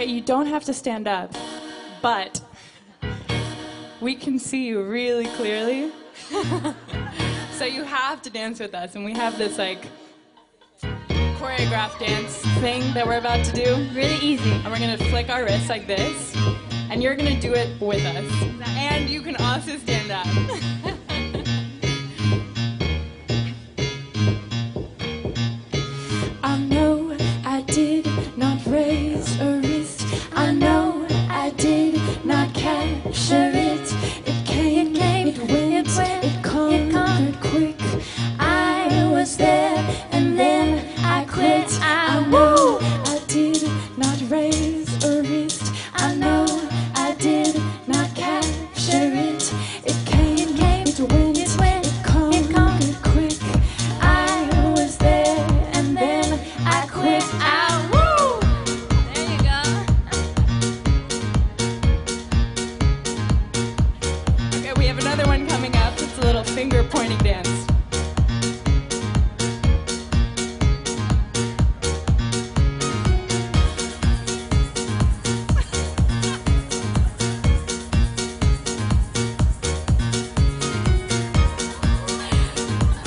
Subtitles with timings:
[0.00, 1.30] Okay, you don't have to stand up,
[2.00, 2.40] but
[4.00, 5.92] we can see you really clearly.
[7.52, 9.84] so you have to dance with us, and we have this like
[10.80, 13.74] choreographed dance thing that we're about to do.
[13.94, 14.50] Really easy.
[14.50, 16.34] And we're gonna flick our wrists like this,
[16.88, 18.42] and you're gonna do it with us.
[18.68, 20.86] And you can also stand up.
[59.14, 59.62] There you go.
[64.58, 65.94] Okay, we have another one coming up.
[65.94, 67.48] It's a little finger pointing dance.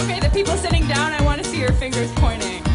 [0.00, 2.71] Okay, the people sitting down, I want to see your fingers pointing.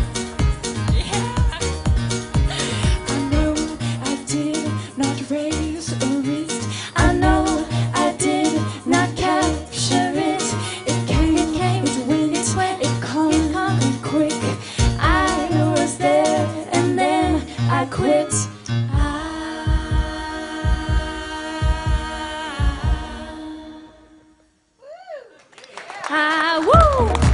[26.10, 27.27] Ah, woo!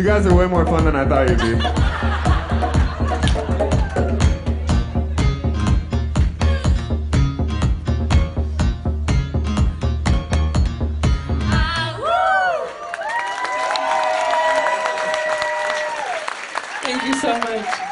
[0.00, 1.60] You guys are way more fun than I thought you'd be.
[16.82, 17.89] Thank you so much.